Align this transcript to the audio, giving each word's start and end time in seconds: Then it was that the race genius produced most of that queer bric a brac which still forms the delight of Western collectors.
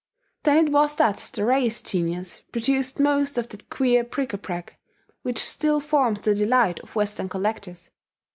Then 0.41 0.65
it 0.65 0.71
was 0.71 0.95
that 0.95 1.17
the 1.35 1.45
race 1.45 1.79
genius 1.79 2.41
produced 2.51 2.99
most 2.99 3.37
of 3.37 3.49
that 3.49 3.69
queer 3.69 4.03
bric 4.03 4.33
a 4.33 4.37
brac 4.39 4.79
which 5.21 5.37
still 5.37 5.79
forms 5.79 6.21
the 6.21 6.33
delight 6.33 6.79
of 6.79 6.95
Western 6.95 7.29
collectors. 7.29 7.91